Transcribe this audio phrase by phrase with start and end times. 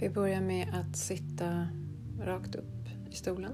[0.00, 1.68] Vi börjar med att sitta
[2.20, 3.52] rakt upp i stolen.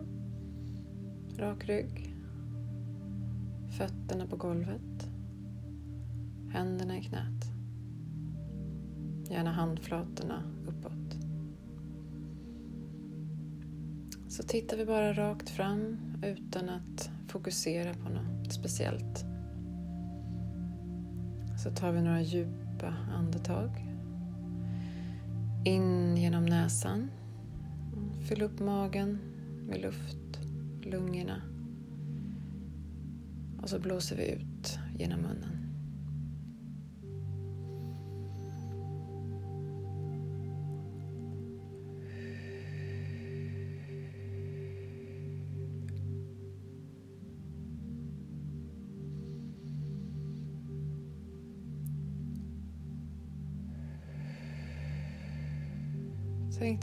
[1.38, 2.14] Rak rygg.
[3.78, 5.08] Fötterna på golvet.
[6.50, 7.44] Händerna i knät.
[9.30, 11.16] Gärna handflatorna uppåt.
[14.28, 19.24] Så tittar vi bara rakt fram utan att fokusera på något speciellt.
[21.62, 23.91] Så tar vi några djupa andetag.
[25.64, 27.10] In genom näsan.
[28.28, 29.18] Fyll upp magen
[29.68, 30.40] med luft,
[30.82, 31.42] lungorna.
[33.62, 35.61] Och så blåser vi ut genom munnen.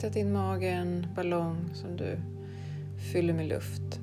[0.04, 2.18] Att din mage är en ballong som du
[3.12, 4.00] fyller med luft.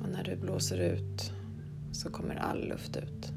[0.00, 1.32] Och när du blåser ut
[1.92, 3.32] så kommer all luft ut.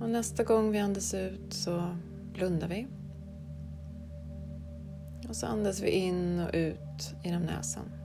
[0.00, 1.96] Och nästa gång vi andas ut så
[2.32, 2.86] blundar vi.
[5.28, 7.99] Och så andas vi in och ut genom näsan.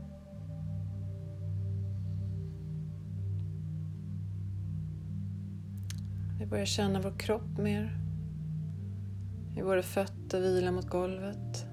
[6.46, 7.98] Vi börjar känna vår kropp mer.
[9.56, 11.66] Hur våra fötter vilar mot golvet.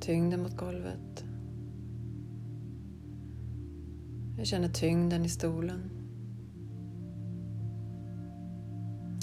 [0.00, 1.24] Tyngden mot golvet.
[4.38, 5.90] Vi känner tyngden i stolen.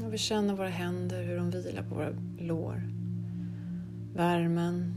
[0.03, 2.83] Och vi känner våra händer, hur de vilar på våra lår.
[4.13, 4.93] Värmen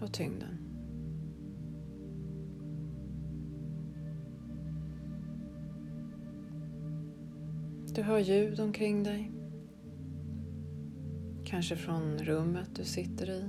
[0.00, 0.53] och tyngden.
[7.94, 9.32] Du hör ljud omkring dig.
[11.44, 13.48] Kanske från rummet du sitter i.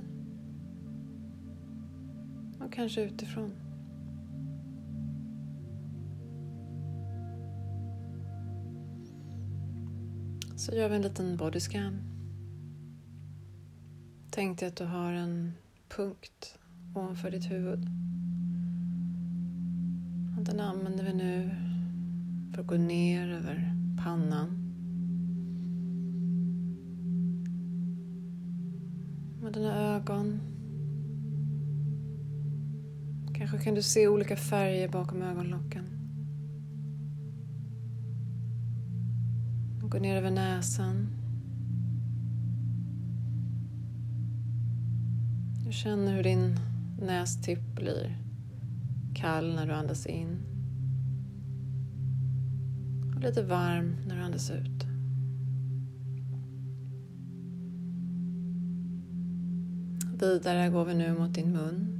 [2.60, 3.52] Och kanske utifrån.
[10.56, 11.98] Så gör vi en liten bodyscan.
[14.30, 15.52] Tänk dig att du har en
[15.88, 16.58] punkt
[16.94, 17.86] ovanför ditt huvud.
[20.40, 21.50] Den använder vi nu
[22.52, 24.62] för att gå ner över pannan.
[29.42, 30.40] Med dina ögon.
[33.34, 35.84] Kanske kan du se olika färger bakom ögonlocken.
[39.80, 41.08] Gå ner över näsan.
[45.66, 46.56] Du känner hur din
[47.00, 48.18] nästipp blir
[49.14, 50.55] kall när du andas in
[53.16, 54.86] och lite varm när du andas ut.
[60.20, 61.92] Vidare går vi nu mot din mun.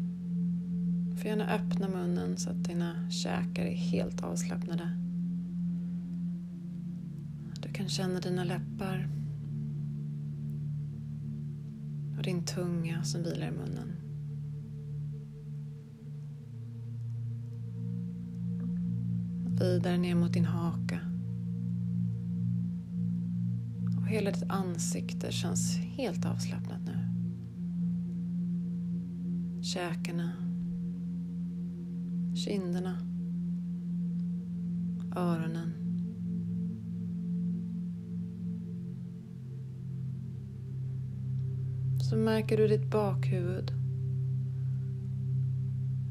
[1.10, 4.90] Du får gärna öppna munnen så att dina käkar är helt avslappnade.
[7.60, 9.08] Du kan känna dina läppar
[12.16, 14.05] och din tunga som vilar i munnen.
[19.60, 21.00] Vidare ner mot din haka.
[23.98, 27.08] Och hela ditt ansikte känns helt avslappnat nu.
[29.62, 30.32] Käkarna.
[32.34, 32.98] Kinderna.
[35.16, 35.72] Öronen.
[42.00, 43.72] Så märker du ditt bakhuvud.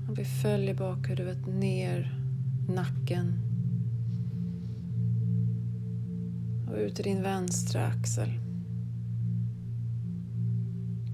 [0.09, 2.24] Och vi följer bakhuvudet ner
[2.67, 3.33] nacken
[6.67, 8.29] och ut i din vänstra axel.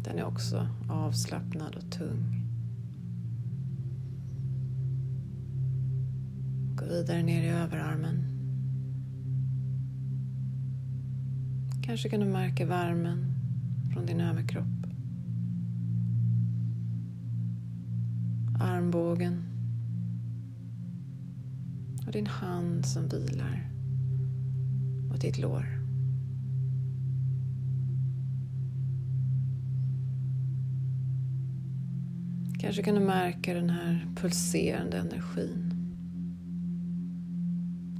[0.03, 2.41] Den är också avslappnad och tung.
[6.75, 8.25] Gå vidare ner i överarmen.
[11.83, 13.33] Kanske kan du märka värmen
[13.93, 14.65] från din överkropp.
[18.59, 19.50] Armbågen
[22.11, 23.69] och din hand som vilar
[25.09, 25.65] mot ditt lår.
[32.59, 35.73] Kanske kan du märka den här pulserande energin.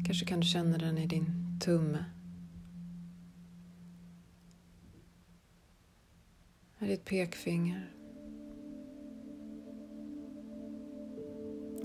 [0.05, 2.05] Kanske kan du känna den i din tumme.
[6.79, 7.91] I ditt pekfinger.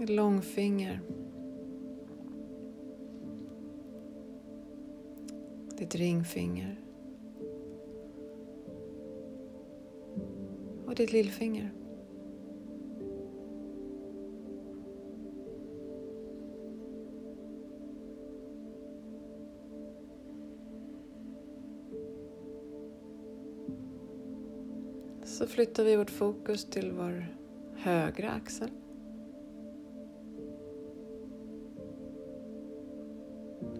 [0.02, 1.00] Ett långfinger.
[5.78, 6.80] Ditt ringfinger.
[10.86, 11.72] Och ditt lillfinger.
[25.24, 27.26] Så flyttar vi vårt fokus till vår
[27.76, 28.70] högra axel.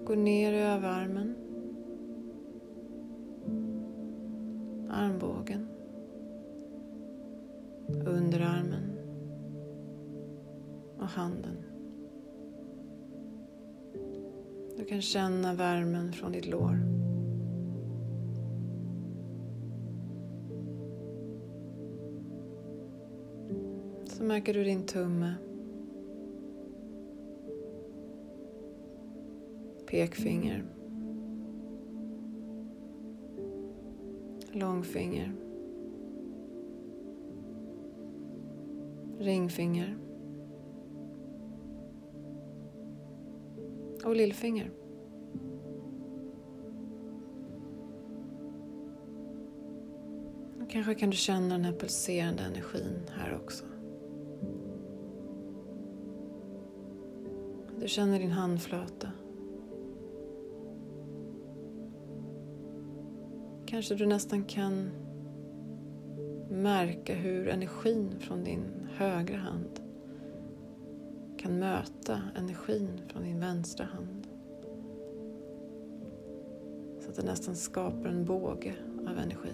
[0.05, 1.36] Går ner i överarmen.
[5.07, 5.69] Armbågen.
[8.07, 8.99] Underarmen.
[10.99, 11.57] Och handen.
[14.77, 16.81] Du kan känna värmen från ditt lår.
[24.07, 25.35] Så märker du din tumme.
[29.91, 30.76] Pekfinger.
[34.57, 35.33] Långfinger.
[39.19, 39.99] Ringfinger.
[44.05, 44.71] Och lillfinger.
[50.69, 53.65] kanske kan du känna den här pulserande energin här också.
[57.81, 59.09] Du känner din handflata.
[63.77, 64.91] Kanske du nästan kan
[66.51, 69.81] märka hur energin från din högra hand
[71.37, 74.27] kan möta energin från din vänstra hand.
[77.01, 78.75] Så att det nästan skapar en båge
[79.09, 79.53] av energi.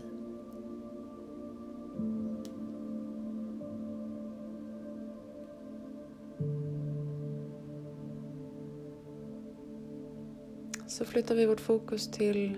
[10.87, 12.57] så flyttar vi vårt fokus till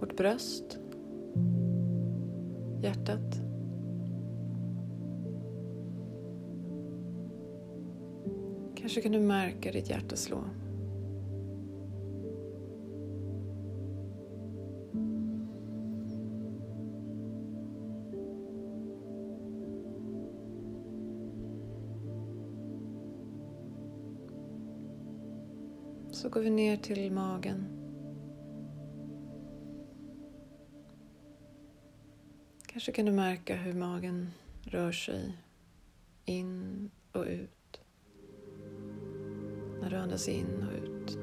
[0.00, 0.78] vårt bröst,
[2.82, 3.40] hjärtat.
[8.76, 10.44] Kanske kan du märka ditt hjärta slå.
[26.10, 27.75] Så går vi ner till magen.
[32.76, 34.30] Kanske kan du märka hur magen
[34.62, 35.38] rör sig
[36.24, 37.80] in och ut.
[39.80, 41.18] När du andas in och ut.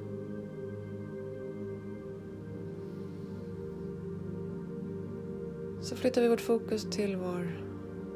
[5.82, 7.62] Så flyttar vi vårt fokus till vår,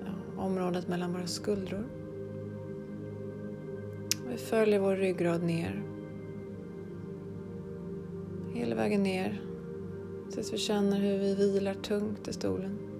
[0.05, 1.87] ja, området mellan våra skuldror.
[4.29, 5.83] Vi följer vår ryggrad ner
[8.53, 9.41] hela vägen ner
[10.31, 12.96] tills vi känner hur vi vilar tungt i stolen.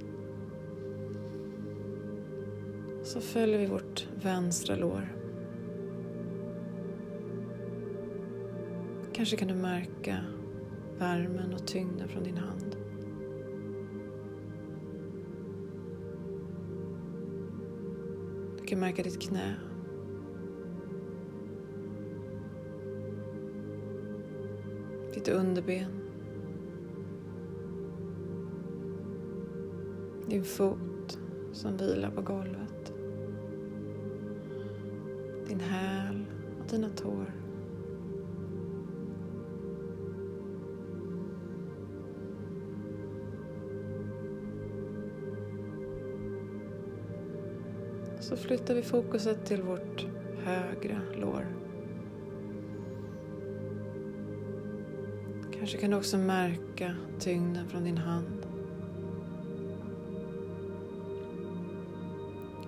[3.08, 5.16] Så följer vi vårt vänstra lår.
[9.14, 10.18] Kanske kan du märka
[11.00, 12.78] värmen och tyngden från din hand.
[18.60, 19.56] Du kan märka ditt knä
[25.14, 25.92] ditt underben.
[30.30, 31.20] Din fot
[31.52, 32.67] som vilar på golvet.
[35.48, 36.26] Din häl
[36.60, 37.34] och dina tår.
[48.20, 50.06] Så flyttar vi fokuset till vårt
[50.44, 51.46] högra lår.
[55.58, 58.46] Kanske kan du också märka tyngden från din hand.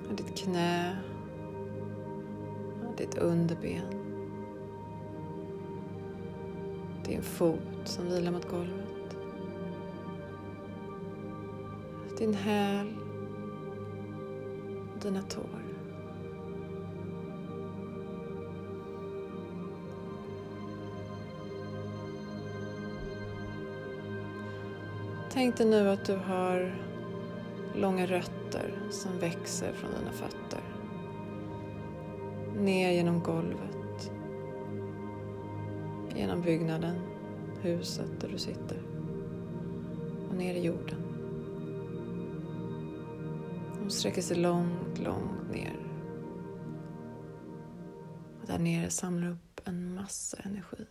[0.09, 1.08] Och ditt knä.
[2.99, 3.85] Ditt underben.
[7.05, 9.17] Din fot som vilar mot golvet.
[12.17, 12.93] Din häl.
[15.01, 15.63] Dina tår.
[25.31, 26.75] Tänk dig nu att du har
[27.75, 30.68] långa rötter som växer från dina fötter.
[32.59, 34.11] Ner genom golvet.
[36.15, 36.95] Genom byggnaden,
[37.61, 38.81] huset där du sitter.
[40.29, 41.01] Och ner i jorden.
[43.83, 45.89] De sträcker sig långt, långt ner.
[48.49, 50.85] där nere samlar upp en massa energi.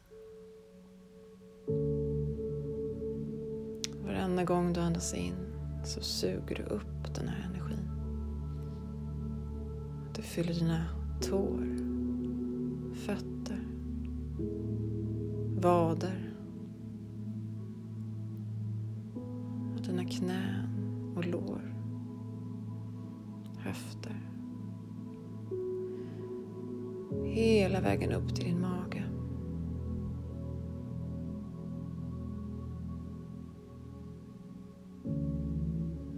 [4.05, 5.35] Varenda gång du andas in
[5.85, 7.91] så suger du upp den här energin.
[10.15, 11.67] Du fyller dina tår,
[12.95, 13.69] fötter,
[15.61, 16.35] vader
[19.75, 21.75] och dina knän och lår,
[23.59, 24.29] höfter.
[27.25, 29.05] Hela vägen upp till din mage.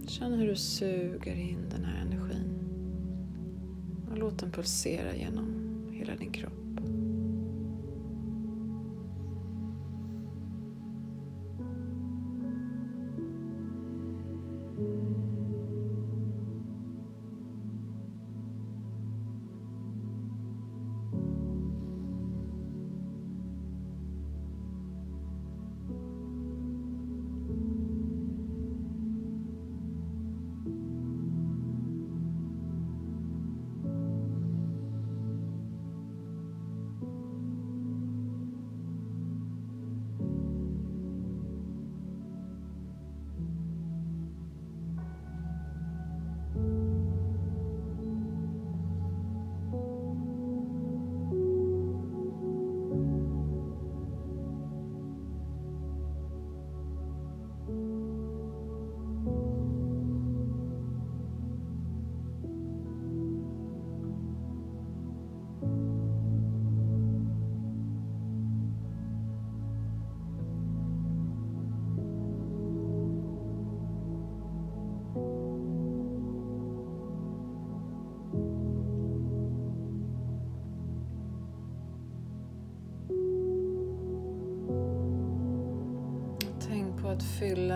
[0.07, 2.50] Känn hur du suger in den här energin
[4.21, 5.45] låt den pulsera genom
[5.91, 6.60] hela din kropp.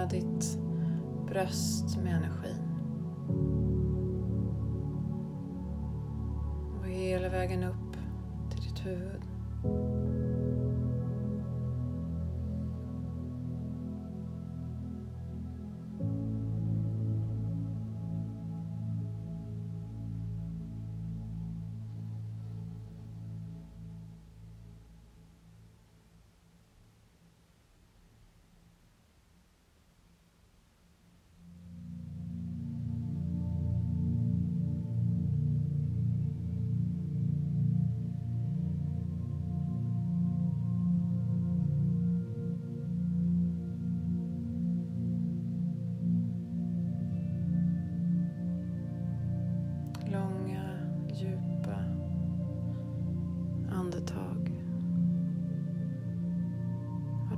[0.10, 0.60] Fylla ditt
[1.28, 2.62] bröst med energin.
[6.80, 7.98] Och hela vägen upp
[8.50, 9.22] till ditt huvud.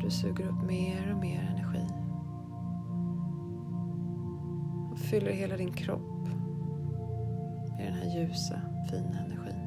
[0.08, 1.88] Du suger upp mer och mer energi.
[4.92, 6.28] Och fyller hela din kropp
[7.78, 9.67] med den här ljusa, fina energin.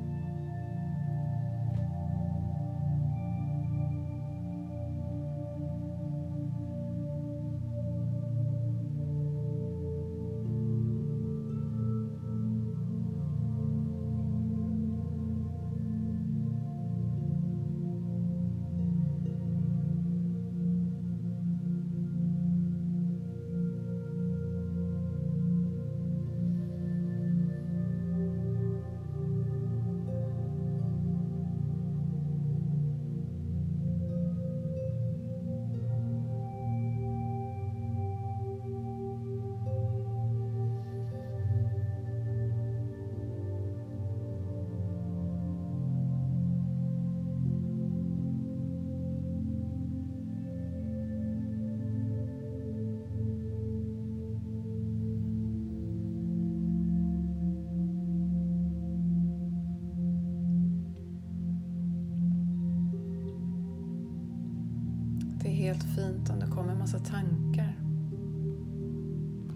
[66.80, 67.80] Massa tankar.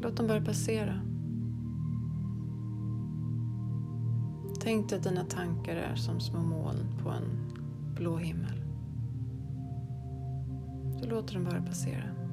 [0.03, 1.01] Låt dem bara passera.
[4.61, 7.53] Tänk dig att dina tankar är som små moln på en
[7.95, 8.63] blå himmel.
[11.03, 12.24] Du låter dem bara passera.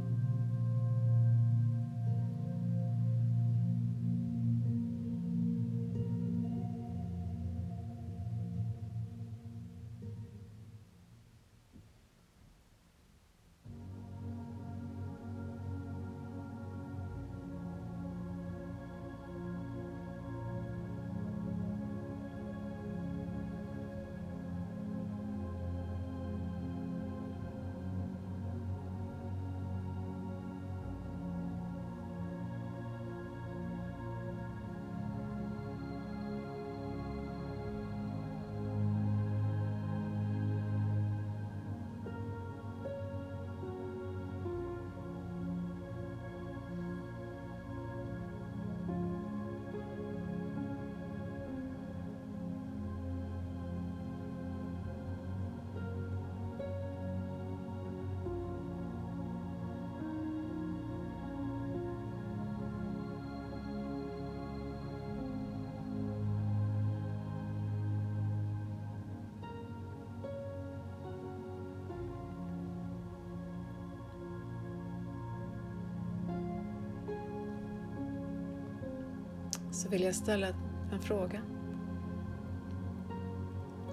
[79.82, 80.48] Så vill jag ställa
[80.92, 81.42] en fråga.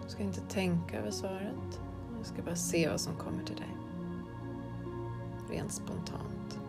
[0.05, 1.81] Du ska inte tänka över svaret.
[2.19, 3.77] Du ska bara se vad som kommer till dig.
[5.51, 6.61] Rent spontant.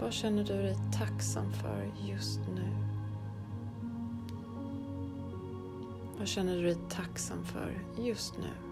[0.00, 2.68] Vad känner du dig tacksam för just nu?
[6.18, 8.69] Vad känner du dig tacksam för just nu?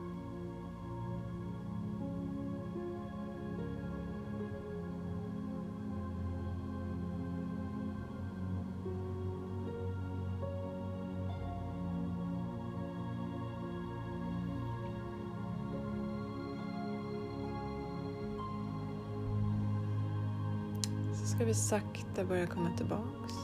[21.39, 23.35] Ska vi sakta börja komma tillbaks.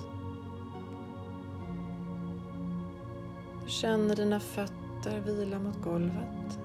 [3.64, 6.58] Du känner dina fötter vila mot golvet.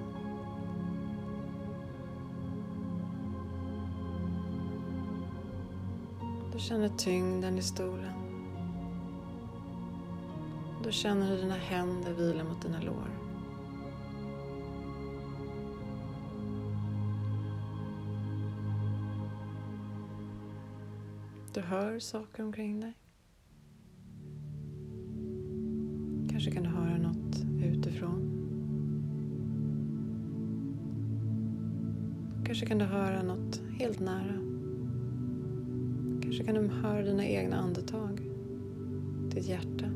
[6.53, 8.13] Du känner tyngden i stolen.
[10.83, 13.28] Du känner hur dina händer vilar mot dina lår.
[21.60, 22.93] Du hör saker omkring dig.
[26.32, 28.22] Kanske kan du höra något utifrån.
[32.45, 34.36] Kanske kan du höra något helt nära.
[36.22, 38.22] Kanske kan du höra dina egna andetag.
[39.34, 39.88] Ditt hjärta.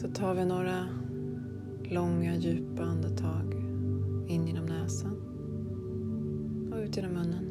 [0.00, 0.88] Så tar vi några
[1.82, 3.54] långa djupa andetag
[4.28, 5.16] in genom näsan
[6.72, 7.46] och ut genom munnen.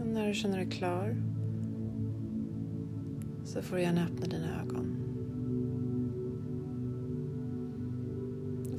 [0.00, 1.37] Och när du känner dig klar
[3.48, 4.96] så får du gärna öppna dina ögon.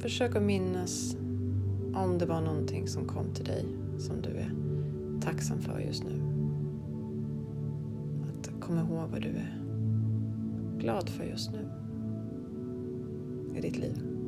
[0.00, 1.16] Försök att minnas
[1.94, 3.66] om det var någonting som kom till dig
[3.98, 4.52] som du är
[5.20, 6.22] tacksam för just nu.
[8.28, 9.60] Att komma ihåg vad du är
[10.78, 11.68] glad för just nu
[13.56, 14.19] i ditt liv.